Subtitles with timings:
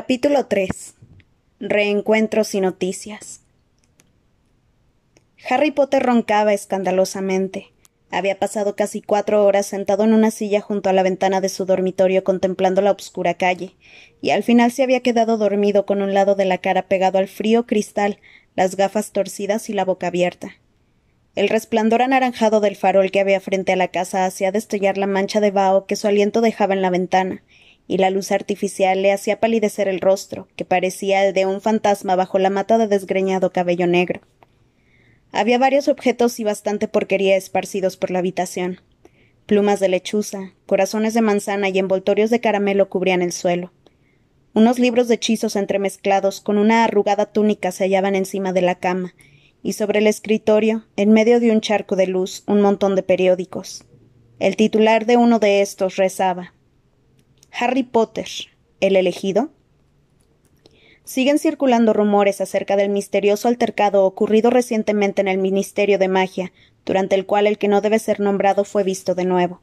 [0.00, 0.94] Capítulo 3
[1.58, 3.40] Reencuentros y noticias.
[5.50, 7.72] Harry Potter roncaba escandalosamente.
[8.12, 11.64] Había pasado casi cuatro horas sentado en una silla junto a la ventana de su
[11.64, 13.74] dormitorio contemplando la oscura calle,
[14.20, 17.26] y al final se había quedado dormido con un lado de la cara pegado al
[17.26, 18.20] frío cristal,
[18.54, 20.52] las gafas torcidas y la boca abierta.
[21.34, 25.40] El resplandor anaranjado del farol que había frente a la casa hacía destellar la mancha
[25.40, 27.42] de vaho que su aliento dejaba en la ventana,
[27.88, 32.14] y la luz artificial le hacía palidecer el rostro, que parecía el de un fantasma
[32.14, 34.20] bajo la mata de desgreñado cabello negro.
[35.32, 38.82] Había varios objetos y bastante porquería esparcidos por la habitación.
[39.46, 43.72] Plumas de lechuza, corazones de manzana y envoltorios de caramelo cubrían el suelo.
[44.52, 49.14] Unos libros de hechizos entremezclados con una arrugada túnica se hallaban encima de la cama,
[49.62, 53.84] y sobre el escritorio, en medio de un charco de luz, un montón de periódicos.
[54.38, 56.52] El titular de uno de estos rezaba
[57.60, 58.28] Harry Potter,
[58.80, 59.50] el elegido,
[61.02, 66.52] Siguen circulando rumores acerca del misterioso altercado ocurrido recientemente en el Ministerio de Magia,
[66.84, 69.62] durante el cual el que no debe ser nombrado fue visto de nuevo.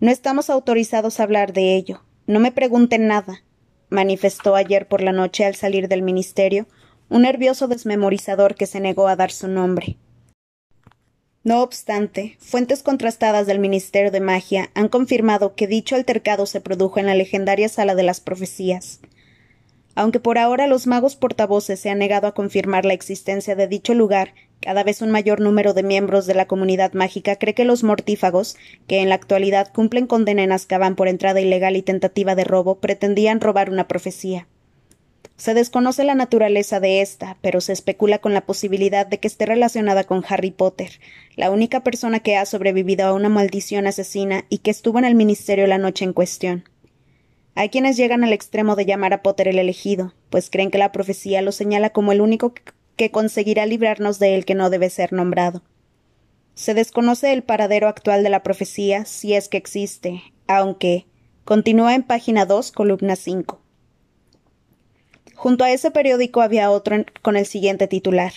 [0.00, 2.02] No estamos autorizados a hablar de ello.
[2.26, 3.44] No me pregunten nada,
[3.90, 6.66] manifestó ayer por la noche al salir del ministerio
[7.08, 9.98] un nervioso desmemorizador que se negó a dar su nombre.
[11.44, 16.98] No obstante, fuentes contrastadas del Ministerio de Magia han confirmado que dicho altercado se produjo
[16.98, 19.00] en la legendaria Sala de las Profecías.
[19.94, 23.92] Aunque por ahora los magos portavoces se han negado a confirmar la existencia de dicho
[23.92, 27.84] lugar, cada vez un mayor número de miembros de la comunidad mágica cree que los
[27.84, 28.56] mortífagos,
[28.88, 32.76] que en la actualidad cumplen condena en Azkaban por entrada ilegal y tentativa de robo,
[32.76, 34.46] pretendían robar una profecía.
[35.36, 39.46] Se desconoce la naturaleza de esta, pero se especula con la posibilidad de que esté
[39.46, 41.00] relacionada con Harry Potter,
[41.34, 45.16] la única persona que ha sobrevivido a una maldición asesina y que estuvo en el
[45.16, 46.68] ministerio la noche en cuestión.
[47.56, 50.92] Hay quienes llegan al extremo de llamar a Potter el elegido, pues creen que la
[50.92, 52.54] profecía lo señala como el único
[52.96, 55.62] que conseguirá librarnos de él que no debe ser nombrado.
[56.54, 61.06] Se desconoce el paradero actual de la profecía, si es que existe, aunque
[61.44, 63.63] continúa en página 2, columna 5.
[65.44, 68.32] Junto a ese periódico había otro con el siguiente titular.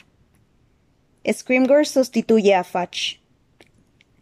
[1.25, 3.21] Scrimgeour sustituye a Fudge.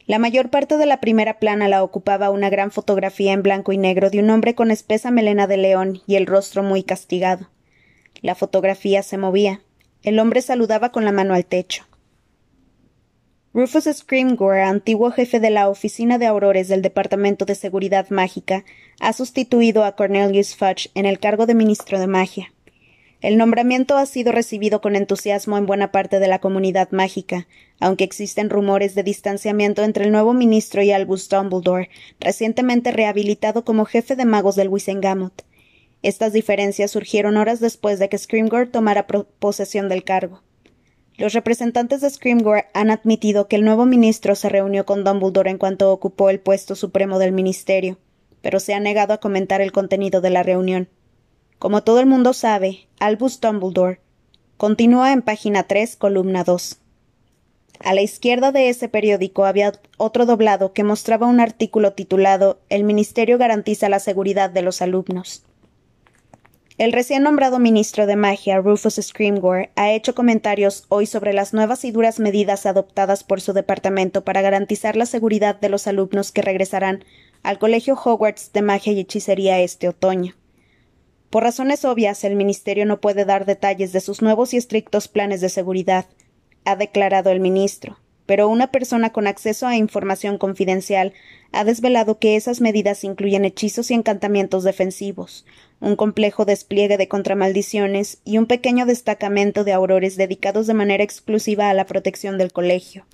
[0.05, 3.79] La mayor parte de la primera plana la ocupaba una gran fotografía en blanco y
[3.79, 7.49] negro de un hombre con espesa melena de león y el rostro muy castigado.
[8.21, 9.61] La fotografía se movía.
[10.03, 11.85] El hombre saludaba con la mano al techo.
[13.51, 18.63] Rufus Scrimgeour, antiguo jefe de la oficina de aurores del Departamento de Seguridad Mágica,
[18.99, 22.51] ha sustituido a Cornelius Fudge en el cargo de ministro de magia.
[23.21, 27.47] El nombramiento ha sido recibido con entusiasmo en buena parte de la comunidad mágica,
[27.79, 31.89] aunque existen rumores de distanciamiento entre el nuevo ministro y Albus Dumbledore,
[32.19, 35.43] recientemente rehabilitado como jefe de magos del Wisengamot.
[36.01, 40.43] Estas diferencias surgieron horas después de que Scrimgeour tomara posesión del cargo.
[41.17, 45.57] Los representantes de Scrimgeour han admitido que el nuevo ministro se reunió con Dumbledore en
[45.57, 47.97] cuanto ocupó el puesto supremo del ministerio,
[48.41, 50.89] pero se ha negado a comentar el contenido de la reunión.
[51.59, 53.99] Como todo el mundo sabe, Albus Dumbledore
[54.57, 56.79] continúa en página 3, columna 2.
[57.79, 62.83] A la izquierda de ese periódico había otro doblado que mostraba un artículo titulado El
[62.83, 65.43] Ministerio garantiza la seguridad de los alumnos.
[66.77, 71.85] El recién nombrado ministro de magia, Rufus Scrimgeour, ha hecho comentarios hoy sobre las nuevas
[71.85, 76.41] y duras medidas adoptadas por su departamento para garantizar la seguridad de los alumnos que
[76.41, 77.05] regresarán
[77.43, 80.35] al Colegio Hogwarts de Magia y Hechicería este otoño.
[81.35, 85.41] Por razones obvias, el Ministerio no puede dar detalles de sus nuevos y estrictos planes
[85.41, 86.05] de seguridad,
[86.63, 91.11] ha declarado el ministro, pero una persona con acceso a información confidencial
[91.51, 95.45] ha desvelado que esas medidas incluyen hechizos y encantamientos defensivos,
[95.81, 101.69] un complejo despliegue de contramaldiciones y un pequeño destacamento de aurores dedicados de manera exclusiva
[101.69, 103.07] a la protección del colegio.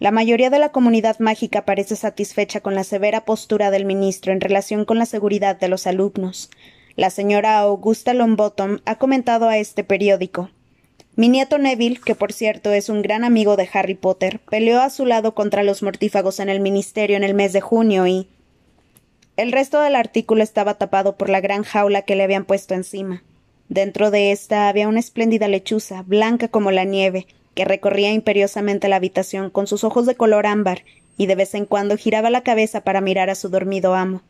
[0.00, 4.40] La mayoría de la comunidad mágica parece satisfecha con la severa postura del ministro en
[4.40, 6.50] relación con la seguridad de los alumnos,
[6.96, 10.50] la señora Augusta Longbottom ha comentado a este periódico.
[11.14, 14.88] Mi nieto Neville, que por cierto es un gran amigo de Harry Potter, peleó a
[14.88, 18.28] su lado contra los mortífagos en el ministerio en el mes de junio y.
[19.36, 23.22] El resto del artículo estaba tapado por la gran jaula que le habían puesto encima.
[23.68, 28.96] Dentro de ésta había una espléndida lechuza, blanca como la nieve, que recorría imperiosamente la
[28.96, 30.82] habitación con sus ojos de color ámbar,
[31.18, 34.22] y de vez en cuando giraba la cabeza para mirar a su dormido amo.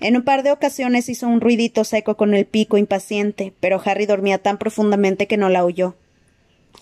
[0.00, 4.06] En un par de ocasiones hizo un ruidito seco con el pico impaciente, pero Harry
[4.06, 5.94] dormía tan profundamente que no la oyó.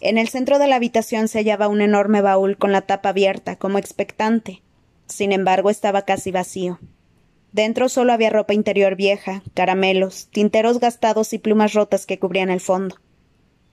[0.01, 3.57] En el centro de la habitación se hallaba un enorme baúl con la tapa abierta,
[3.57, 4.63] como expectante.
[5.07, 6.79] Sin embargo, estaba casi vacío.
[7.51, 12.61] Dentro solo había ropa interior vieja, caramelos, tinteros gastados y plumas rotas que cubrían el
[12.61, 12.97] fondo.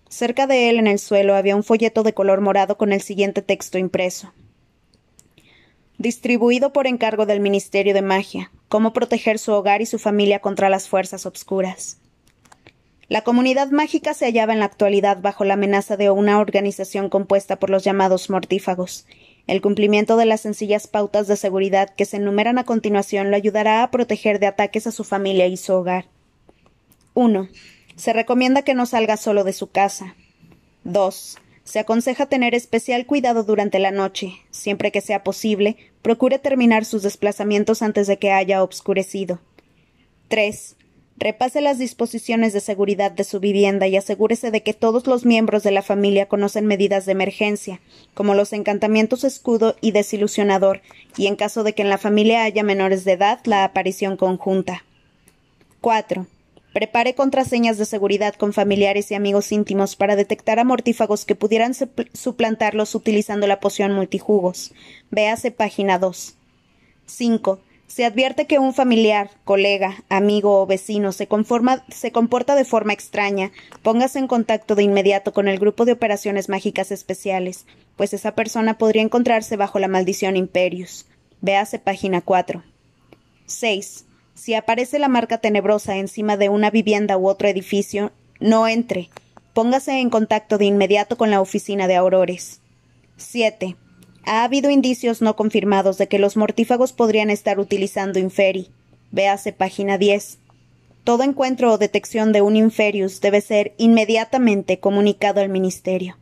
[0.09, 3.43] Cerca de él, en el suelo, había un folleto de color morado con el siguiente
[3.43, 4.33] texto impreso.
[5.97, 10.69] Distribuido por encargo del Ministerio de Magia, cómo proteger su hogar y su familia contra
[10.69, 11.99] las fuerzas obscuras.
[13.07, 17.59] La comunidad mágica se hallaba en la actualidad bajo la amenaza de una organización compuesta
[17.59, 19.05] por los llamados mortífagos.
[19.47, 23.83] El cumplimiento de las sencillas pautas de seguridad que se enumeran a continuación lo ayudará
[23.83, 26.05] a proteger de ataques a su familia y su hogar.
[27.13, 27.47] 1.
[27.95, 30.15] Se recomienda que no salga solo de su casa.
[30.83, 31.37] 2.
[31.65, 34.33] Se aconseja tener especial cuidado durante la noche.
[34.51, 39.39] Siempre que sea posible, procure terminar sus desplazamientos antes de que haya obscurecido.
[40.27, 40.75] 3.
[41.17, 45.63] Repase las disposiciones de seguridad de su vivienda y asegúrese de que todos los miembros
[45.63, 47.81] de la familia conocen medidas de emergencia,
[48.13, 50.81] como los encantamientos escudo y desilusionador,
[51.17, 54.83] y en caso de que en la familia haya menores de edad, la aparición conjunta.
[55.81, 56.27] 4.
[56.75, 60.65] Prepare contraseñas de seguridad con familiares y amigos íntimos para detectar a
[61.25, 61.71] que pudieran
[62.11, 64.73] suplantarlos utilizando la poción multijugos.
[65.09, 66.35] Véase página 2.
[67.05, 67.59] 5.
[67.87, 71.29] Se advierte que un familiar, colega, amigo o vecino se,
[71.87, 76.49] se comporta de forma extraña, póngase en contacto de inmediato con el grupo de operaciones
[76.49, 81.05] mágicas especiales, pues esa persona podría encontrarse bajo la maldición Imperius.
[81.39, 82.65] Véase página 4.
[83.45, 84.04] 6.
[84.35, 89.09] Si aparece la marca tenebrosa encima de una vivienda u otro edificio, no entre.
[89.53, 92.59] Póngase en contacto de inmediato con la oficina de Aurores.
[93.17, 93.77] 7.
[94.25, 98.69] Ha habido indicios no confirmados de que los mortífagos podrían estar utilizando Inferi.
[99.11, 100.39] Véase página 10.
[101.05, 106.17] Todo encuentro o detección de un Inferius debe ser inmediatamente comunicado al Ministerio.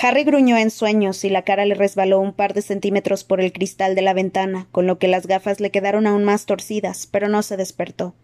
[0.00, 3.52] Harry gruñó en sueños y la cara le resbaló un par de centímetros por el
[3.52, 7.28] cristal de la ventana, con lo que las gafas le quedaron aún más torcidas, pero
[7.28, 8.14] no se despertó.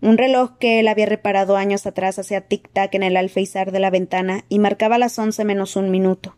[0.00, 3.90] Un reloj que él había reparado años atrás hacía tic-tac en el alféizar de la
[3.90, 6.36] ventana y marcaba las once menos un minuto.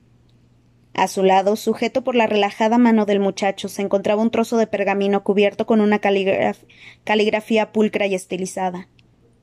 [0.94, 4.66] A su lado, sujeto por la relajada mano del muchacho, se encontraba un trozo de
[4.66, 8.88] pergamino cubierto con una caligrafía pulcra y estilizada.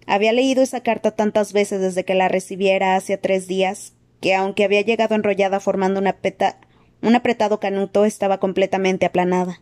[0.07, 3.93] Había leído esa carta tantas veces desde que la recibiera hace tres días
[4.23, 9.59] que aunque había llegado enrollada formando un apretado canuto, estaba completamente aplanada.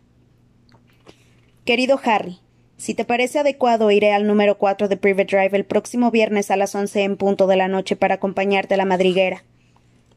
[1.66, 2.38] Querido Harry,
[2.78, 6.58] si te parece adecuado, iré al número cuatro de Private Drive el próximo viernes a
[6.58, 9.46] las once en punto de la noche para acompañarte a la madriguera,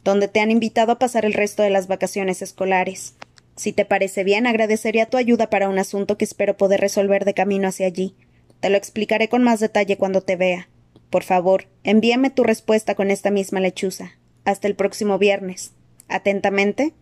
[0.04, 3.14] donde te han invitado a pasar el resto de las vacaciones escolares.
[3.56, 7.32] Si te parece bien, agradecería tu ayuda para un asunto que espero poder resolver de
[7.32, 8.14] camino hacia allí.
[8.60, 10.68] Te lo explicaré con más detalle cuando te vea.
[11.08, 14.18] Por favor, envíame tu respuesta con esta misma lechuza.
[14.44, 15.72] Hasta el próximo viernes.
[16.08, 16.94] Atentamente,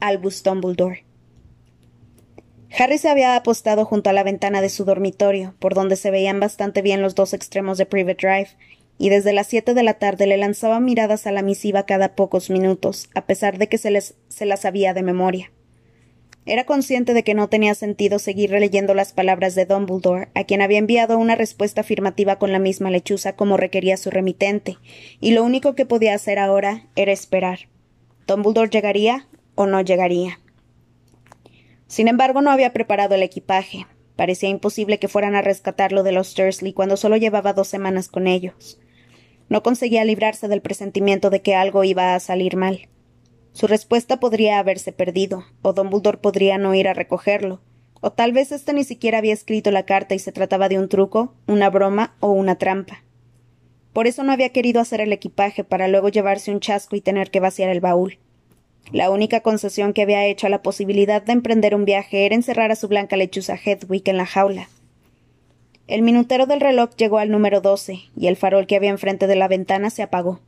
[0.00, 1.04] Albus Dumbledore.
[2.78, 6.38] Harry se había apostado junto a la ventana de su dormitorio, por donde se veían
[6.38, 8.50] bastante bien los dos extremos de Private Drive,
[8.98, 12.50] y desde las siete de la tarde le lanzaba miradas a la misiva cada pocos
[12.50, 15.50] minutos, a pesar de que se, les, se la sabía de memoria.
[16.48, 20.62] Era consciente de que no tenía sentido seguir releyendo las palabras de Dumbledore, a quien
[20.62, 24.78] había enviado una respuesta afirmativa con la misma lechuza como requería su remitente,
[25.20, 27.68] y lo único que podía hacer ahora era esperar.
[28.26, 30.40] ¿Dumbledore llegaría o no llegaría?
[31.86, 33.86] Sin embargo, no había preparado el equipaje.
[34.16, 38.26] Parecía imposible que fueran a rescatarlo de los Dursley cuando solo llevaba dos semanas con
[38.26, 38.80] ellos.
[39.50, 42.88] No conseguía librarse del presentimiento de que algo iba a salir mal.
[43.52, 47.60] Su respuesta podría haberse perdido, o Dumbledore podría no ir a recogerlo,
[48.00, 50.88] o tal vez éste ni siquiera había escrito la carta y se trataba de un
[50.88, 53.02] truco, una broma o una trampa.
[53.92, 57.30] Por eso no había querido hacer el equipaje para luego llevarse un chasco y tener
[57.30, 58.18] que vaciar el baúl.
[58.92, 62.70] La única concesión que había hecho a la posibilidad de emprender un viaje era encerrar
[62.70, 64.68] a su blanca lechuza Hedwig en la jaula.
[65.88, 69.36] El minutero del reloj llegó al número doce, y el farol que había enfrente de
[69.36, 70.40] la ventana se apagó.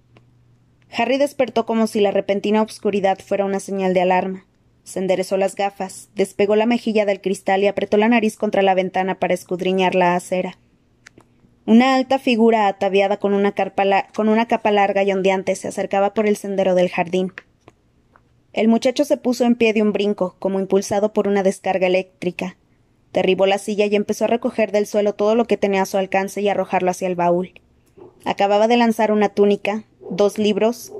[0.96, 4.46] Harry despertó como si la repentina obscuridad fuera una señal de alarma.
[4.82, 8.74] Se enderezó las gafas, despegó la mejilla del cristal y apretó la nariz contra la
[8.74, 10.58] ventana para escudriñar la acera.
[11.66, 13.54] Una alta figura ataviada con una,
[14.14, 17.32] con una capa larga y ondeante se acercaba por el sendero del jardín.
[18.52, 22.56] El muchacho se puso en pie de un brinco, como impulsado por una descarga eléctrica.
[23.12, 25.98] Derribó la silla y empezó a recoger del suelo todo lo que tenía a su
[25.98, 27.52] alcance y arrojarlo hacia el baúl.
[28.24, 30.92] Acababa de lanzar una túnica, dos libros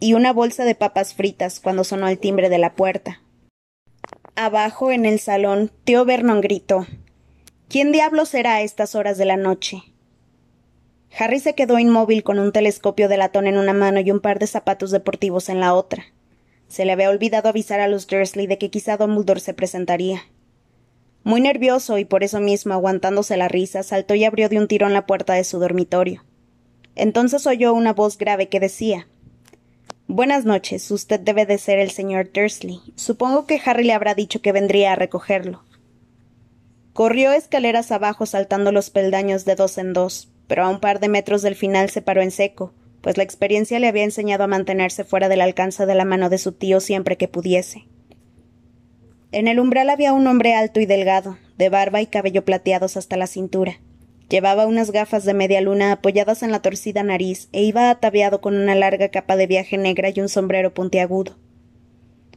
[0.00, 3.22] y una bolsa de papas fritas cuando sonó el timbre de la puerta.
[4.34, 6.86] Abajo, en el salón, tío Vernon gritó
[7.68, 9.82] ¿Quién diablo será a estas horas de la noche?
[11.18, 14.38] Harry se quedó inmóvil con un telescopio de latón en una mano y un par
[14.38, 16.04] de zapatos deportivos en la otra.
[16.68, 20.22] Se le había olvidado avisar a los Dursley de que quizá Dumbledore se presentaría.
[21.22, 24.94] Muy nervioso y por eso mismo aguantándose la risa, saltó y abrió de un tirón
[24.94, 26.24] la puerta de su dormitorio.
[26.94, 29.06] Entonces oyó una voz grave que decía
[30.12, 32.80] Buenas noches, usted debe de ser el señor Dursley.
[32.96, 35.62] Supongo que Harry le habrá dicho que vendría a recogerlo.
[36.92, 41.08] Corrió escaleras abajo saltando los peldaños de dos en dos, pero a un par de
[41.08, 45.04] metros del final se paró en seco, pues la experiencia le había enseñado a mantenerse
[45.04, 47.86] fuera del alcance de la mano de su tío siempre que pudiese.
[49.30, 53.16] En el umbral había un hombre alto y delgado, de barba y cabello plateados hasta
[53.16, 53.78] la cintura.
[54.30, 58.56] Llevaba unas gafas de media luna apoyadas en la torcida nariz e iba ataviado con
[58.56, 61.36] una larga capa de viaje negra y un sombrero puntiagudo.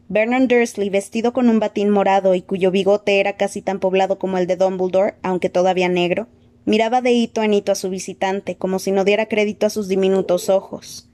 [0.10, 4.40] Vernon Dursley, vestido con un batín morado y cuyo bigote era casi tan poblado como
[4.40, 6.28] el de Dumbledore, aunque todavía negro,
[6.66, 9.88] miraba de hito en hito a su visitante, como si no diera crédito a sus
[9.88, 11.12] diminutos ojos.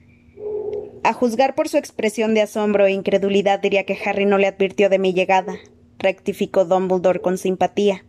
[1.04, 4.90] A juzgar por su expresión de asombro e incredulidad diría que Harry no le advirtió
[4.90, 5.56] de mi llegada,
[5.98, 8.06] rectificó Dumbledore con simpatía.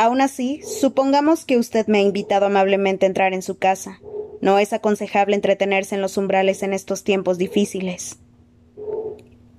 [0.00, 3.98] Aun así, supongamos que usted me ha invitado amablemente a entrar en su casa.
[4.40, 8.16] No es aconsejable entretenerse en los umbrales en estos tiempos difíciles.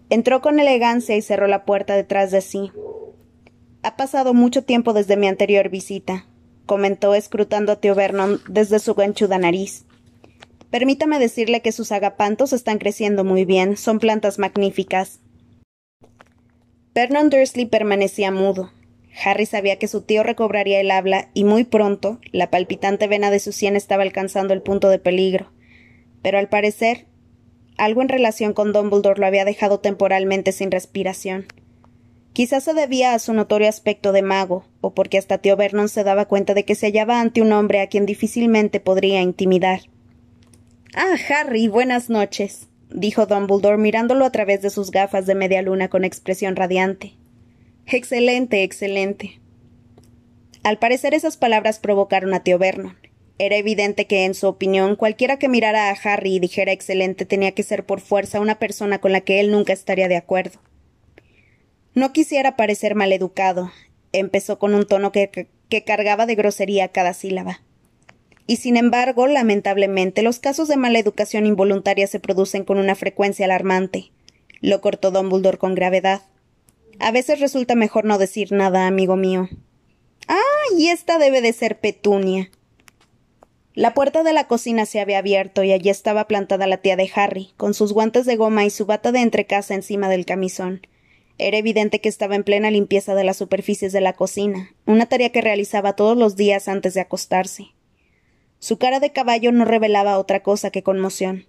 [0.09, 2.71] Entró con elegancia y cerró la puerta detrás de sí.
[3.83, 6.25] Ha pasado mucho tiempo desde mi anterior visita,
[6.65, 9.83] comentó escrutando a tío Vernon desde su ganchuda nariz.
[10.71, 15.19] Permítame decirle que sus agapantos están creciendo muy bien, son plantas magníficas.
[16.95, 18.71] Vernon Dursley permanecía mudo.
[19.23, 23.39] Harry sabía que su tío recobraría el habla y muy pronto la palpitante vena de
[23.39, 25.51] su sien estaba alcanzando el punto de peligro.
[26.21, 27.07] Pero al parecer,
[27.77, 31.47] algo en relación con Dumbledore lo había dejado temporalmente sin respiración.
[32.33, 36.03] Quizás se debía a su notorio aspecto de mago, o porque hasta tío Vernon se
[36.03, 39.81] daba cuenta de que se hallaba ante un hombre a quien difícilmente podría intimidar.
[40.95, 45.89] Ah, Harry, buenas noches, dijo Dumbledore mirándolo a través de sus gafas de media luna
[45.89, 47.18] con expresión radiante.
[47.91, 49.39] Excelente, excelente.
[50.63, 52.95] Al parecer esas palabras provocaron a tío Vernon.
[53.39, 57.53] Era evidente que, en su opinión, cualquiera que mirara a Harry y dijera excelente tenía
[57.53, 60.59] que ser por fuerza una persona con la que él nunca estaría de acuerdo.
[61.95, 63.71] No quisiera parecer maleducado,
[64.11, 67.61] empezó con un tono que, que cargaba de grosería cada sílaba.
[68.45, 74.11] Y sin embargo, lamentablemente, los casos de maleducación involuntaria se producen con una frecuencia alarmante.
[74.61, 76.21] Lo cortó Dumbledore con gravedad.
[76.99, 79.49] A veces resulta mejor no decir nada, amigo mío.
[80.27, 80.37] Ah,
[80.77, 82.51] y esta debe de ser Petunia.
[83.73, 87.09] La puerta de la cocina se había abierto y allí estaba plantada la tía de
[87.15, 90.81] Harry, con sus guantes de goma y su bata de entrecasa encima del camisón.
[91.37, 95.31] Era evidente que estaba en plena limpieza de las superficies de la cocina, una tarea
[95.31, 97.67] que realizaba todos los días antes de acostarse.
[98.59, 101.45] Su cara de caballo no revelaba otra cosa que conmoción.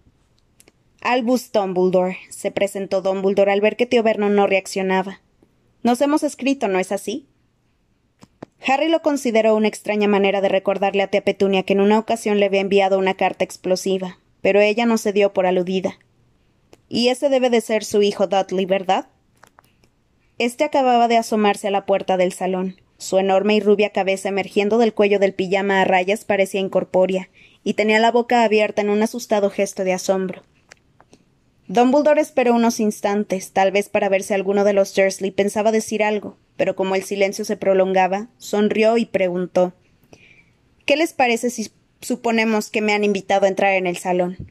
[1.00, 5.20] Albus Dumbledore, se presentó Dumbledore al ver que tío Vernon no reaccionaba.
[5.82, 7.26] Nos hemos escrito, ¿no es así?
[8.66, 12.38] Harry lo consideró una extraña manera de recordarle a tía Petunia que en una ocasión
[12.38, 15.98] le había enviado una carta explosiva, pero ella no se dio por aludida.
[16.88, 19.08] Y ese debe de ser su hijo Dudley, ¿verdad?
[20.38, 22.76] Este acababa de asomarse a la puerta del salón.
[22.98, 27.30] Su enorme y rubia cabeza emergiendo del cuello del pijama a rayas parecía incorpórea,
[27.64, 30.42] y tenía la boca abierta en un asustado gesto de asombro.
[31.70, 36.02] Dumbledore esperó unos instantes, tal vez para ver si alguno de los Dursley pensaba decir
[36.02, 39.72] algo, pero como el silencio se prolongaba, sonrió y preguntó
[40.84, 44.50] ¿Qué les parece si suponemos que me han invitado a entrar en el salón?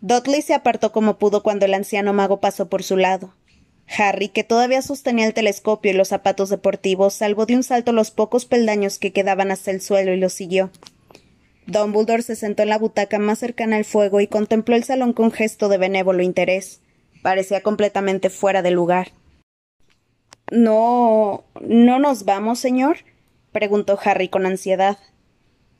[0.00, 3.36] Dudley se apartó como pudo cuando el anciano mago pasó por su lado.
[3.86, 8.10] Harry, que todavía sostenía el telescopio y los zapatos deportivos, salvó de un salto los
[8.10, 10.72] pocos peldaños que quedaban hasta el suelo y lo siguió.
[11.70, 15.32] Dumbledore se sentó en la butaca más cercana al fuego y contempló el salón con
[15.32, 16.80] gesto de benévolo interés.
[17.22, 19.12] Parecía completamente fuera de lugar.
[20.50, 21.44] ¿No.
[21.60, 22.98] no nos vamos, señor?
[23.52, 24.98] preguntó Harry con ansiedad.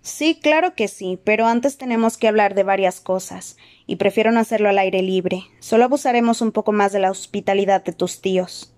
[0.02, 4.40] Sí, claro que sí, pero antes tenemos que hablar de varias cosas, y prefiero no
[4.40, 5.42] hacerlo al aire libre.
[5.58, 8.74] Solo abusaremos un poco más de la hospitalidad de tus tíos.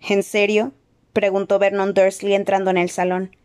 [0.00, 0.72] ¿En serio?
[1.12, 3.35] preguntó Vernon Dursley entrando en el salón.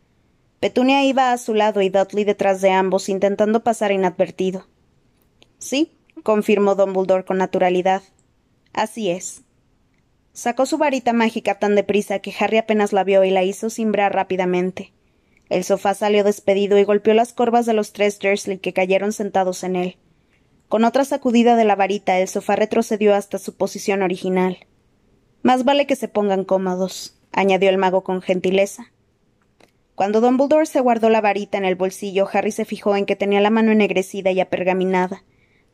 [0.62, 4.68] Petunia iba a su lado y Dudley detrás de ambos, intentando pasar inadvertido.
[5.58, 5.90] Sí,
[6.22, 8.00] confirmó Dumbledore con naturalidad.
[8.72, 9.42] Así es.
[10.32, 14.14] Sacó su varita mágica tan deprisa que Harry apenas la vio y la hizo cimbrar
[14.14, 14.92] rápidamente.
[15.48, 19.64] El sofá salió despedido y golpeó las corvas de los tres Dursley que cayeron sentados
[19.64, 19.96] en él.
[20.68, 24.58] Con otra sacudida de la varita, el sofá retrocedió hasta su posición original.
[25.42, 28.91] Más vale que se pongan cómodos, añadió el mago con gentileza.
[29.94, 33.40] Cuando Dumbledore se guardó la varita en el bolsillo, Harry se fijó en que tenía
[33.40, 35.24] la mano ennegrecida y apergaminada.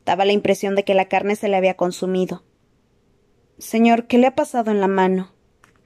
[0.04, 2.42] Daba la impresión de que la carne se le había consumido.
[3.58, 5.32] Señor, ¿qué le ha pasado en la mano?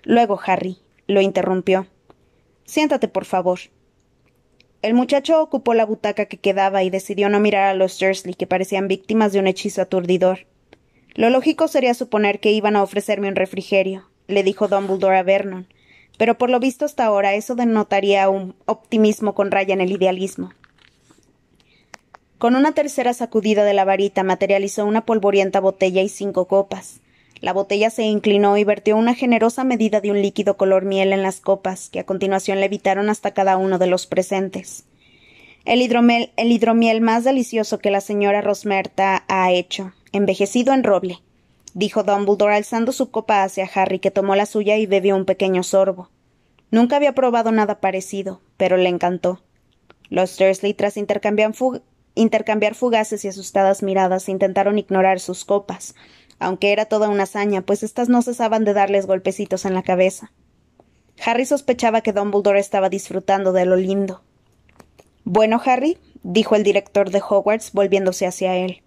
[0.03, 1.87] Luego, Harry, lo interrumpió.
[2.65, 3.59] Siéntate, por favor.
[4.81, 8.47] El muchacho ocupó la butaca que quedaba y decidió no mirar a los Dursley, que
[8.47, 10.47] parecían víctimas de un hechizo aturdidor.
[11.15, 15.69] Lo lógico sería suponer que iban a ofrecerme un refrigerio, le dijo Dumbledore a Vernon,
[16.19, 20.53] pero por lo visto hasta ahora eso denotaría un optimismo con raya en el idealismo.
[22.39, 27.01] Con una tercera sacudida de la varita materializó una polvorienta botella y cinco copas.
[27.41, 31.23] La botella se inclinó y vertió una generosa medida de un líquido color miel en
[31.23, 34.85] las copas, que a continuación levitaron hasta cada uno de los presentes.
[35.65, 41.21] El hidromiel, el hidromiel más delicioso que la señora Rosmerta ha hecho, envejecido en roble,
[41.75, 45.63] dijo Dumbledore alzando su copa hacia Harry, que tomó la suya y bebió un pequeño
[45.63, 46.11] sorbo.
[46.71, 49.43] Nunca había probado nada parecido, pero le encantó.
[50.09, 55.95] Los Dursley, tras intercambiar, fugaces y asustadas miradas, intentaron ignorar sus copas,
[56.39, 60.33] aunque era toda una hazaña, pues éstas no cesaban de darles golpecitos en la cabeza.
[61.25, 64.23] Harry sospechaba que Dumbledore estaba disfrutando de lo lindo.
[65.25, 68.82] Bueno, Harry, dijo el director de Hogwarts, volviéndose hacia él.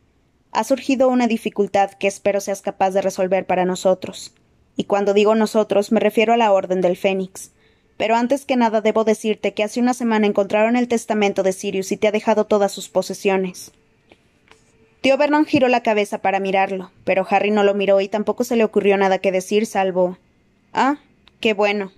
[0.56, 4.32] Ha surgido una dificultad que espero seas capaz de resolver para nosotros.
[4.78, 7.52] Y cuando digo nosotros, me refiero a la Orden del Fénix.
[7.98, 11.92] Pero antes que nada debo decirte que hace una semana encontraron el testamento de Sirius
[11.92, 13.74] y te ha dejado todas sus posesiones.
[15.02, 18.56] Tío Vernon giró la cabeza para mirarlo, pero Harry no lo miró y tampoco se
[18.56, 20.18] le ocurrió nada que decir salvo
[20.72, 21.00] Ah,
[21.42, 21.92] qué bueno.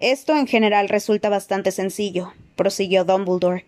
[0.00, 3.66] Esto en general resulta bastante sencillo, prosiguió Dumbledore.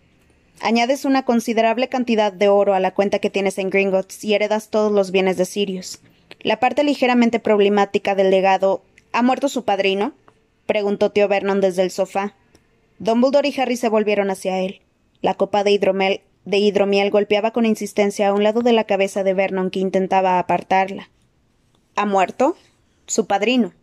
[0.61, 4.69] Añades una considerable cantidad de oro a la cuenta que tienes en Gringotts y heredas
[4.69, 6.01] todos los bienes de Sirius.
[6.41, 10.13] La parte ligeramente problemática del legado ¿Ha muerto su padrino?
[10.67, 12.35] preguntó tío Vernon desde el sofá.
[12.99, 14.81] Dumbledore y Harry se volvieron hacia él.
[15.21, 19.23] La copa de hidromel de hidromiel golpeaba con insistencia a un lado de la cabeza
[19.23, 21.09] de Vernon que intentaba apartarla.
[21.95, 22.55] ¿Ha muerto?
[23.07, 23.73] Su padrino.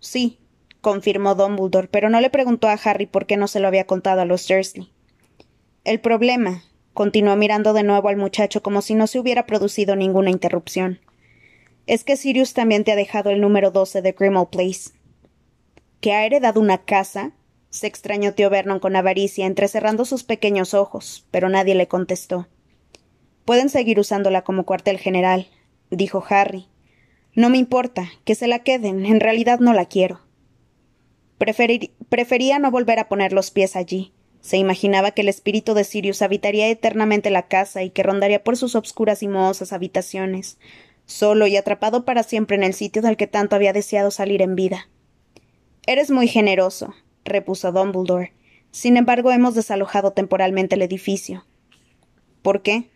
[0.00, 0.38] Sí,
[0.80, 4.20] confirmó Dumbledore, pero no le preguntó a Harry por qué no se lo había contado
[4.20, 4.90] a los Dursley.
[5.84, 6.62] El problema,
[6.94, 11.00] continuó mirando de nuevo al muchacho como si no se hubiera producido ninguna interrupción,
[11.88, 14.92] es que Sirius también te ha dejado el número doce de Grimmauld Place.
[16.00, 17.32] ¿Que ha heredado una casa?
[17.70, 22.46] se extrañó tío Vernon con avaricia, entrecerrando sus pequeños ojos, pero nadie le contestó.
[23.44, 25.48] Pueden seguir usándola como cuartel general,
[25.90, 26.68] dijo Harry.
[27.34, 30.20] No me importa, que se la queden, en realidad no la quiero.
[31.38, 34.12] prefería no volver a poner los pies allí.
[34.42, 38.56] Se imaginaba que el espíritu de Sirius habitaría eternamente la casa y que rondaría por
[38.56, 40.58] sus obscuras y mohosas habitaciones,
[41.06, 44.56] solo y atrapado para siempre en el sitio del que tanto había deseado salir en
[44.56, 44.88] vida.
[45.86, 46.92] Eres muy generoso,
[47.24, 48.34] repuso Dumbledore.
[48.72, 51.46] Sin embargo, hemos desalojado temporalmente el edificio.
[52.42, 52.90] ¿Por qué?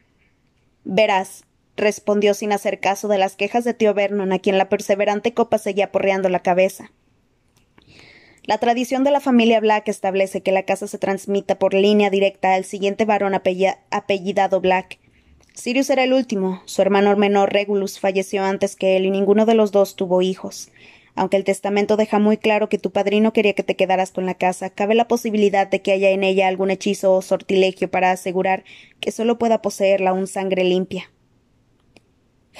[0.85, 1.45] Verás,
[1.77, 5.59] respondió sin hacer caso de las quejas de tío Vernon, a quien la perseverante copa
[5.59, 6.91] seguía porreando la cabeza.
[8.47, 12.55] La tradición de la familia Black establece que la casa se transmita por línea directa
[12.55, 15.01] al siguiente varón apellidado Black.
[15.55, 19.55] Sirius era el último, su hermano menor Regulus falleció antes que él y ninguno de
[19.55, 20.71] los dos tuvo hijos.
[21.17, 24.35] Aunque el testamento deja muy claro que tu padrino quería que te quedaras con la
[24.35, 28.63] casa, cabe la posibilidad de que haya en ella algún hechizo o sortilegio para asegurar
[29.01, 31.11] que solo pueda poseerla un sangre limpia.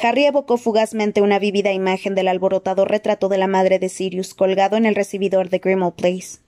[0.03, 4.77] Harry evocó fugazmente una vívida imagen del alborotado retrato de la madre de Sirius colgado
[4.77, 6.39] en el recibidor de Grimmauld Place.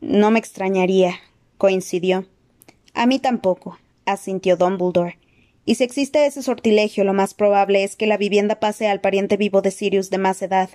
[0.00, 1.16] No me extrañaría,
[1.58, 2.26] coincidió.
[2.94, 5.18] A mí tampoco, asintió Dumbledore.
[5.66, 9.36] Y si existe ese sortilegio, lo más probable es que la vivienda pase al pariente
[9.36, 10.70] vivo de Sirius de más edad,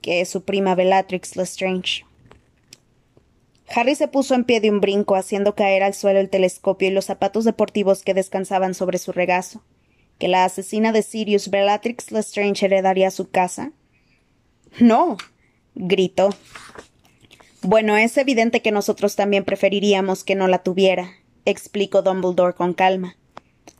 [0.00, 2.04] que es su prima Bellatrix Lestrange.
[3.74, 6.92] Harry se puso en pie de un brinco, haciendo caer al suelo el telescopio y
[6.92, 9.62] los zapatos deportivos que descansaban sobre su regazo.
[10.18, 13.72] ¿Que la asesina de Sirius, Bellatrix Lestrange, heredaría su casa?
[14.80, 15.16] No.
[15.74, 16.30] gritó.
[17.62, 21.12] Bueno, es evidente que nosotros también preferiríamos que no la tuviera,
[21.44, 23.16] explicó Dumbledore con calma.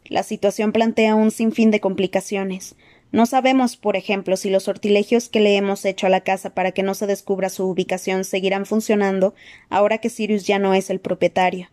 [0.04, 2.76] La situación plantea un sinfín de complicaciones.
[3.10, 6.72] No sabemos, por ejemplo, si los sortilegios que le hemos hecho a la casa para
[6.72, 9.34] que no se descubra su ubicación seguirán funcionando
[9.70, 11.68] ahora que Sirius ya no es el propietario.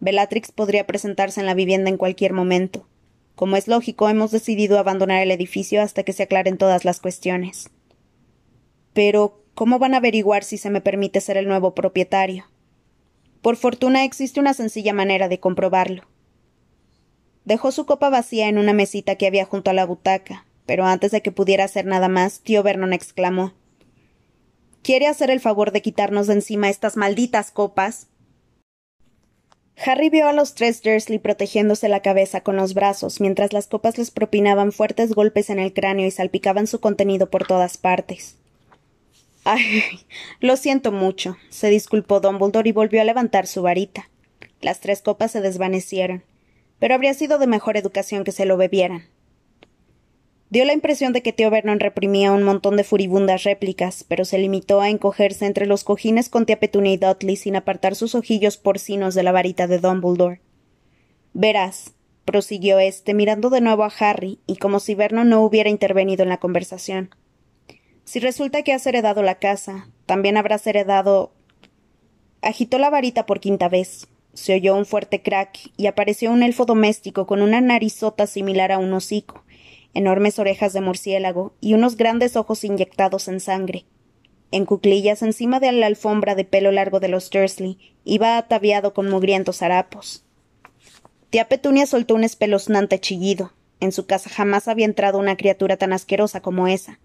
[0.00, 2.86] Bellatrix podría presentarse en la vivienda en cualquier momento.
[3.36, 7.68] Como es lógico, hemos decidido abandonar el edificio hasta que se aclaren todas las cuestiones.
[8.94, 12.46] Pero, ¿cómo van a averiguar si se me permite ser el nuevo propietario?
[13.42, 16.04] Por fortuna existe una sencilla manera de comprobarlo.
[17.44, 21.12] Dejó su copa vacía en una mesita que había junto a la butaca, pero antes
[21.12, 23.52] de que pudiera hacer nada más, tío Vernon exclamó
[24.82, 28.08] ¿Quiere hacer el favor de quitarnos de encima estas malditas copas?
[29.84, 33.98] Harry vio a los tres Dursley protegiéndose la cabeza con los brazos, mientras las copas
[33.98, 38.36] les propinaban fuertes golpes en el cráneo y salpicaban su contenido por todas partes.
[39.44, 39.82] Ay,
[40.40, 44.08] lo siento mucho, se disculpó Dumbledore y volvió a levantar su varita.
[44.60, 46.24] Las tres copas se desvanecieron,
[46.78, 49.04] pero habría sido de mejor educación que se lo bebieran.
[50.48, 54.38] Dio la impresión de que tío Vernon reprimía un montón de furibundas réplicas, pero se
[54.38, 58.56] limitó a encogerse entre los cojines con tía Petunia y Dudley sin apartar sus ojillos
[58.56, 60.40] porcinos de la varita de Dumbledore.
[61.32, 66.22] Verás, prosiguió éste, mirando de nuevo a Harry, y como si Vernon no hubiera intervenido
[66.22, 67.10] en la conversación.
[68.04, 71.32] Si resulta que has heredado la casa, también habrás heredado.
[72.40, 74.06] Agitó la varita por quinta vez.
[74.32, 78.78] Se oyó un fuerte crack y apareció un elfo doméstico con una narizota similar a
[78.78, 79.42] un hocico,
[79.96, 83.86] enormes orejas de murciélago y unos grandes ojos inyectados en sangre.
[84.52, 89.08] En cuclillas encima de la alfombra de pelo largo de los Dursley iba ataviado con
[89.08, 90.24] mugrientos harapos.
[91.30, 93.52] Tía Petunia soltó un espeluznante chillido.
[93.80, 96.98] En su casa jamás había entrado una criatura tan asquerosa como esa.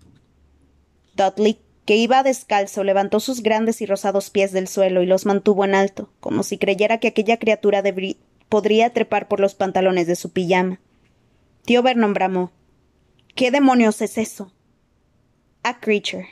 [1.16, 5.66] Dudley, que iba descalzo, levantó sus grandes y rosados pies del suelo y los mantuvo
[5.66, 7.84] en alto, como si creyera que aquella criatura
[8.48, 10.80] podría trepar por los pantalones de su pijama.
[11.66, 12.52] Tío Vernon bramó.
[13.36, 14.52] ¿Qué demonios es eso?
[15.64, 16.28] A creature,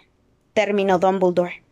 [0.54, 1.64] terminó Dumbledore.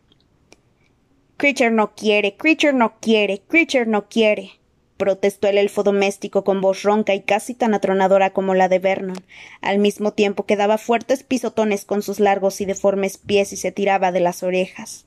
[1.36, 4.58] Creature no quiere, Creature no quiere, Creature no quiere
[4.98, 9.24] protestó el elfo doméstico con voz ronca y casi tan atronadora como la de Vernon,
[9.62, 13.72] al mismo tiempo que daba fuertes pisotones con sus largos y deformes pies y se
[13.72, 15.06] tiraba de las orejas.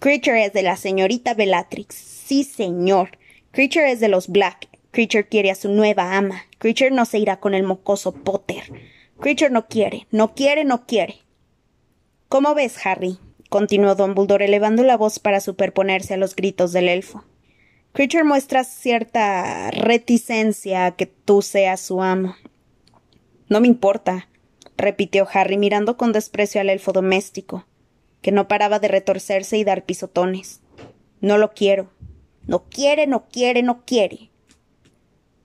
[0.00, 1.94] Creature es de la señorita Bellatrix.
[1.94, 3.16] Sí, señor.
[3.52, 4.68] Creature es de los Black.
[4.90, 6.42] Creature quiere a su nueva ama.
[6.58, 8.64] Creature no se irá con el mocoso Potter.
[9.22, 11.20] Creature no quiere, no quiere, no quiere.
[12.28, 13.20] ¿Cómo ves, Harry?
[13.50, 17.22] continuó Dumbledore elevando la voz para superponerse a los gritos del elfo.
[17.92, 22.34] Creature muestra cierta reticencia a que tú seas su amo.
[23.48, 24.28] No me importa,
[24.76, 27.64] repitió Harry mirando con desprecio al elfo doméstico,
[28.22, 30.62] que no paraba de retorcerse y dar pisotones.
[31.20, 31.92] No lo quiero.
[32.48, 34.32] No quiere, no quiere, no quiere.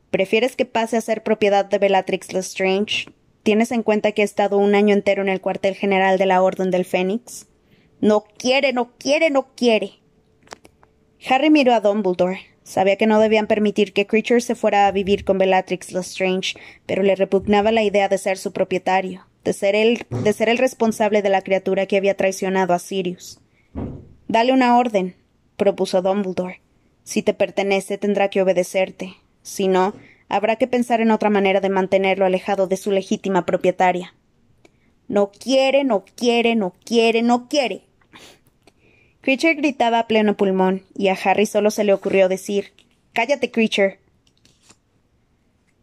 [0.09, 3.15] ¿Prefieres que pase a ser propiedad de Bellatrix Lestrange?
[3.47, 6.43] ¿Tienes en cuenta que he estado un año entero en el cuartel general de la
[6.43, 7.47] Orden del Fénix?
[8.01, 10.01] No quiere, no quiere, no quiere.
[11.29, 12.41] Harry miró a Dumbledore.
[12.63, 17.03] Sabía que no debían permitir que Creature se fuera a vivir con Bellatrix Lestrange, pero
[17.03, 21.21] le repugnaba la idea de ser su propietario, de ser él, de ser el responsable
[21.21, 23.39] de la criatura que había traicionado a Sirius.
[24.27, 25.15] Dale una orden,
[25.55, 26.59] propuso Dumbledore.
[27.05, 29.13] Si te pertenece, tendrá que obedecerte.
[29.41, 29.93] Si no,
[30.29, 34.13] habrá que pensar en otra manera de mantenerlo alejado de su legítima propietaria.
[35.07, 37.83] No quiere, no quiere, no quiere, no quiere.
[39.21, 42.73] Creature gritaba a pleno pulmón, y a Harry solo se le ocurrió decir
[43.13, 43.99] Cállate, Creature.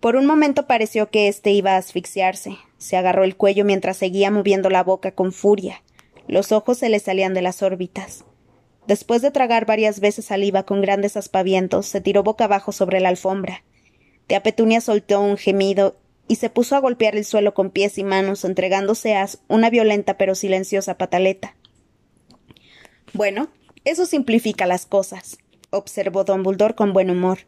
[0.00, 2.58] Por un momento pareció que éste iba a asfixiarse.
[2.78, 5.82] Se agarró el cuello mientras seguía moviendo la boca con furia.
[6.28, 8.24] Los ojos se le salían de las órbitas.
[8.86, 13.08] Después de tragar varias veces saliva con grandes aspavientos, se tiró boca abajo sobre la
[13.08, 13.64] alfombra.
[14.26, 15.96] Tea Petunia soltó un gemido
[16.28, 20.16] y se puso a golpear el suelo con pies y manos, entregándose a una violenta
[20.16, 21.56] pero silenciosa pataleta.
[23.12, 23.48] Bueno,
[23.84, 25.38] eso simplifica las cosas,
[25.70, 27.40] observó Dumbledore con buen humor.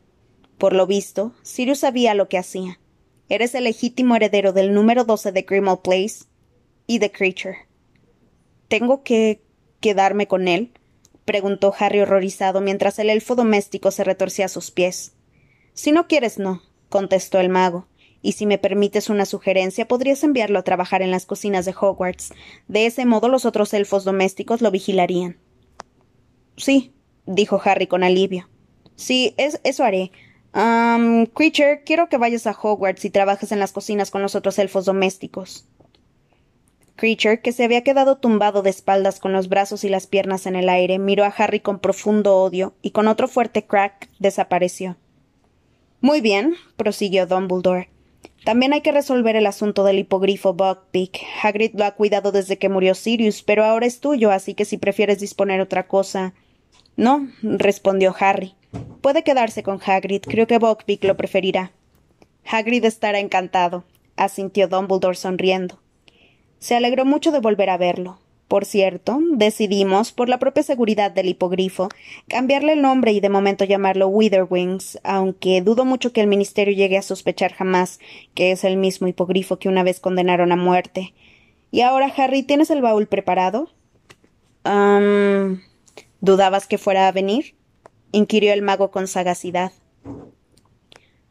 [0.59, 2.79] Por lo visto, Sirius sabía lo que hacía.
[3.29, 6.27] Eres el legítimo heredero del número 12 de Grimmauld Place
[6.87, 7.57] y de Creature.
[8.69, 9.43] ¿Tengo que
[9.81, 10.73] quedarme con él?
[11.25, 15.15] preguntó Harry horrorizado mientras el elfo doméstico se retorcía a sus pies.
[15.75, 17.87] Si no quieres, no, contestó el mago.
[18.23, 22.33] Y si me permites una sugerencia, podrías enviarlo a trabajar en las cocinas de Hogwarts.
[22.67, 25.39] De ese modo los otros elfos domésticos lo vigilarían.
[26.57, 26.93] Sí,
[27.27, 28.49] dijo Harry con alivio.
[28.97, 30.11] Sí, es, eso haré.
[30.55, 34.59] Um, Creature, quiero que vayas a Hogwarts y trabajes en las cocinas con los otros
[34.59, 35.69] elfos domésticos.
[36.97, 40.57] Creature, que se había quedado tumbado de espaldas con los brazos y las piernas en
[40.57, 44.97] el aire, miró a Harry con profundo odio y con otro fuerte crack desapareció.
[46.07, 47.89] Muy bien, prosiguió Dumbledore.
[48.45, 51.19] También hay que resolver el asunto del hipogrifo Buckbeak.
[51.43, 54.79] Hagrid lo ha cuidado desde que murió Sirius, pero ahora es tuyo, así que si
[54.79, 56.33] prefieres disponer otra cosa.
[56.95, 58.55] No, respondió Harry.
[59.01, 60.21] Puede quedarse con Hagrid.
[60.21, 61.73] Creo que Buckbeak lo preferirá.
[62.49, 63.83] Hagrid estará encantado,
[64.15, 65.81] asintió Dumbledore sonriendo.
[66.61, 68.21] Se alegró mucho de volver a verlo.
[68.49, 71.89] Por cierto, decidimos, por la propia seguridad del hipogrifo,
[72.29, 76.97] cambiarle el nombre y de momento llamarlo Witherwings, aunque dudo mucho que el ministerio llegue
[76.97, 77.99] a sospechar jamás
[78.35, 81.13] que es el mismo hipogrifo que una vez condenaron a muerte.
[81.73, 83.69] ¿Y ahora, Harry, tienes el baúl preparado?
[86.21, 87.57] ¿Dudabas que fuera a venir?
[88.13, 89.73] inquirió el mago con sagacidad.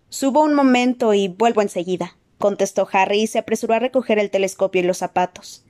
[0.09, 4.81] Subo un momento y vuelvo enseguida, contestó Harry y se apresuró a recoger el telescopio
[4.81, 5.64] y los zapatos.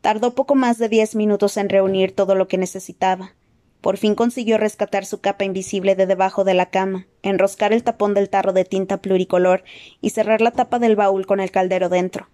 [0.00, 3.34] Tardó poco más de diez minutos en reunir todo lo que necesitaba.
[3.80, 8.14] Por fin consiguió rescatar su capa invisible de debajo de la cama, enroscar el tapón
[8.14, 9.62] del tarro de tinta pluricolor
[10.00, 12.28] y cerrar la tapa del baúl con el caldero dentro.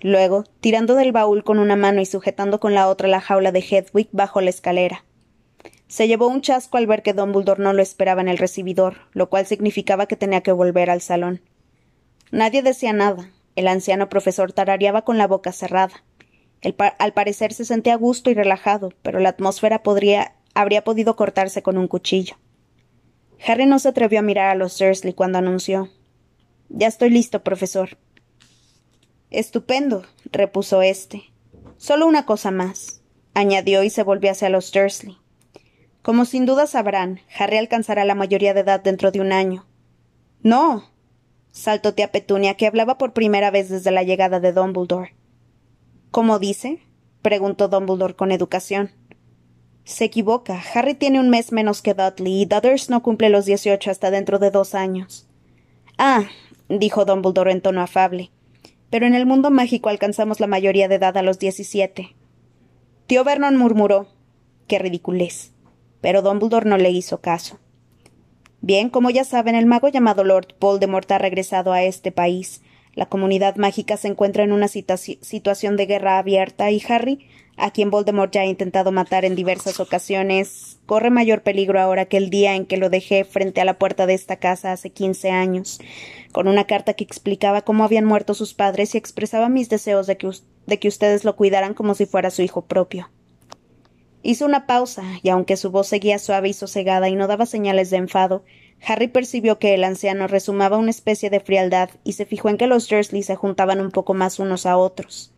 [0.00, 3.60] Luego, tirando del baúl con una mano y sujetando con la otra la jaula de
[3.60, 5.04] Hedwig, bajó la escalera.
[5.86, 9.28] Se llevó un chasco al ver que Dumbledore no lo esperaba en el recibidor, lo
[9.28, 11.42] cual significaba que tenía que volver al salón.
[12.32, 13.30] Nadie decía nada.
[13.54, 16.02] El anciano profesor tarareaba con la boca cerrada.
[16.98, 21.62] Al parecer se sentía a gusto y relajado, pero la atmósfera podría habría podido cortarse
[21.62, 22.36] con un cuchillo.
[23.44, 25.90] Harry no se atrevió a mirar a los Dursley cuando anunció
[26.68, 27.98] Ya estoy listo, profesor.
[29.30, 31.32] Estupendo, repuso éste.
[31.76, 33.02] Solo una cosa más,
[33.34, 35.18] añadió y se volvió hacia los Dursley.
[36.02, 39.66] Como sin duda sabrán, Harry alcanzará la mayoría de edad dentro de un año.
[40.42, 40.90] No.
[41.50, 45.14] saltó tía Petunia, que hablaba por primera vez desde la llegada de Dumbledore.
[46.12, 46.78] ¿Cómo dice?
[47.22, 48.90] preguntó Dumbledore con educación.
[49.84, 50.62] Se equivoca.
[50.74, 54.38] Harry tiene un mes menos que Dudley y Dudders no cumple los dieciocho hasta dentro
[54.38, 55.26] de dos años.
[55.96, 56.24] Ah,
[56.68, 58.30] dijo Dumbledore en tono afable.
[58.90, 62.14] Pero en el mundo mágico alcanzamos la mayoría de edad a los diecisiete.
[63.06, 64.06] Tío Vernon murmuró.
[64.68, 65.52] Qué ridiculez.
[66.02, 67.58] Pero Dumbledore no le hizo caso.
[68.60, 72.60] Bien, como ya saben, el mago llamado Lord Voldemort ha regresado a este país.
[72.94, 77.26] La comunidad mágica se encuentra en una situación de guerra abierta y Harry
[77.56, 82.16] a quien Voldemort ya ha intentado matar en diversas ocasiones, corre mayor peligro ahora que
[82.16, 85.30] el día en que lo dejé frente a la puerta de esta casa hace quince
[85.30, 85.78] años,
[86.32, 90.16] con una carta que explicaba cómo habían muerto sus padres y expresaba mis deseos de
[90.16, 90.30] que,
[90.66, 93.10] de que ustedes lo cuidaran como si fuera su hijo propio.
[94.22, 97.90] Hizo una pausa, y aunque su voz seguía suave y sosegada y no daba señales
[97.90, 98.44] de enfado,
[98.84, 102.66] Harry percibió que el anciano resumaba una especie de frialdad y se fijó en que
[102.66, 105.32] los Dursley se juntaban un poco más unos a otros.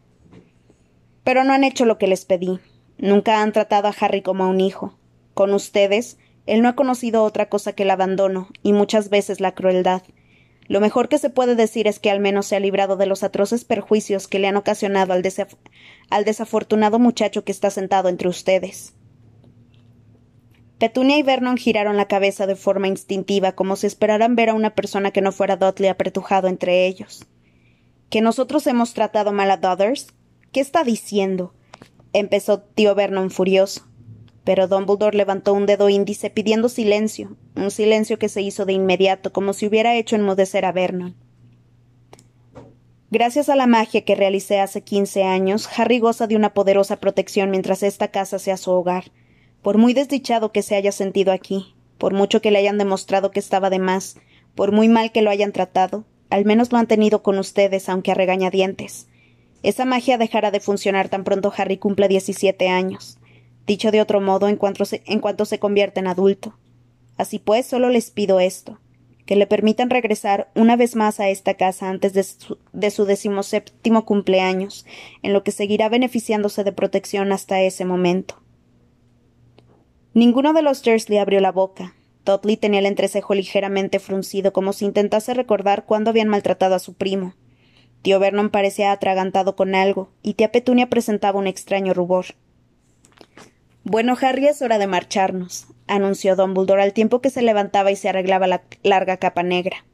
[1.25, 2.59] Pero no han hecho lo que les pedí.
[2.97, 4.97] Nunca han tratado a Harry como a un hijo.
[5.35, 9.55] Con ustedes, él no ha conocido otra cosa que el abandono, y muchas veces la
[9.55, 10.03] crueldad.
[10.67, 13.23] Lo mejor que se puede decir es que al menos se ha librado de los
[13.23, 15.23] atroces perjuicios que le han ocasionado al,
[16.09, 18.95] al desafortunado muchacho que está sentado entre ustedes.
[20.79, 24.75] Petunia y Vernon giraron la cabeza de forma instintiva, como si esperaran ver a una
[24.75, 27.27] persona que no fuera Dudley apretujado entre ellos.
[28.11, 30.09] ¿Que nosotros hemos tratado mal a Dodders?
[30.53, 31.55] ¿Qué está diciendo?
[32.13, 33.87] empezó tío Vernon furioso.
[34.45, 39.33] Pero Dumbledore levantó un dedo índice pidiendo silencio, un silencio que se hizo de inmediato,
[39.33, 41.17] como si hubiera hecho enmudecer a Vernon.
[43.11, 47.51] Gracias a la magia que realicé hace quince años, Harry goza de una poderosa protección
[47.51, 49.05] mientras esta casa sea su hogar.
[49.65, 53.41] Por muy desdichado que se haya sentido aquí, por mucho que le hayan demostrado que
[53.41, 54.17] estaba de más,
[54.55, 58.11] por muy mal que lo hayan tratado, al menos lo han tenido con ustedes, aunque
[58.11, 59.09] a regañadientes.
[59.63, 63.17] Esa magia dejará de funcionar tan pronto Harry cumpla diecisiete años.
[63.67, 66.59] Dicho de otro modo, en cuanto, se, en cuanto se convierta en adulto.
[67.17, 68.79] Así pues, solo les pido esto
[69.25, 73.07] que le permitan regresar una vez más a esta casa antes de su, de su
[73.07, 74.85] decimoséptimo cumpleaños,
[75.23, 78.44] en lo que seguirá beneficiándose de protección hasta ese momento.
[80.15, 81.93] Ninguno de los Dursley abrió la boca.
[82.25, 86.95] Dudley tenía el entrecejo ligeramente fruncido, como si intentase recordar cuándo habían maltratado a su
[86.95, 87.35] primo.
[88.03, 92.27] Tío Vernon parecía atragantado con algo, y tía Petunia presentaba un extraño rubor.
[93.83, 98.09] Bueno, Harry, es hora de marcharnos, anunció Dumbledore al tiempo que se levantaba y se
[98.09, 99.85] arreglaba la larga capa negra.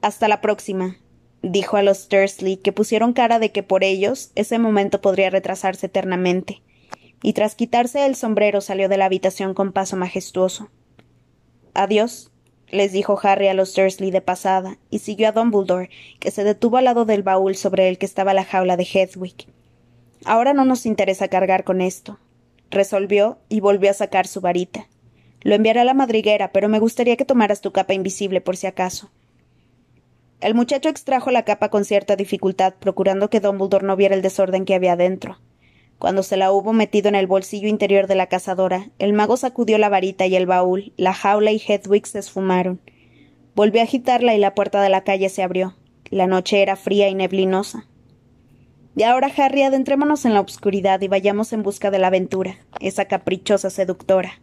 [0.00, 0.96] Hasta la próxima,
[1.42, 5.86] dijo a los Dursley, que pusieron cara de que por ellos ese momento podría retrasarse
[5.86, 6.62] eternamente,
[7.22, 10.68] y tras quitarse el sombrero salió de la habitación con paso majestuoso.
[11.74, 12.30] Adiós,
[12.68, 16.78] les dijo Harry a los Dursley de pasada, y siguió a Dumbledore, que se detuvo
[16.78, 19.46] al lado del baúl sobre el que estaba la jaula de Hedwig.
[20.24, 22.18] Ahora no nos interesa cargar con esto,
[22.70, 24.88] resolvió y volvió a sacar su varita.
[25.42, 28.66] Lo enviaré a la madriguera, pero me gustaría que tomaras tu capa invisible por si
[28.66, 29.10] acaso.
[30.40, 34.64] El muchacho extrajo la capa con cierta dificultad, procurando que Dumbledore no viera el desorden
[34.64, 35.38] que había dentro.
[36.02, 39.78] Cuando se la hubo metido en el bolsillo interior de la cazadora, el mago sacudió
[39.78, 42.80] la varita y el baúl, la jaula y Hedwig se esfumaron.
[43.54, 45.76] Volvió a agitarla y la puerta de la calle se abrió.
[46.10, 47.86] La noche era fría y neblinosa.
[48.96, 53.04] Y ahora, Harry, adentrémonos en la oscuridad y vayamos en busca de la aventura, esa
[53.04, 54.41] caprichosa seductora.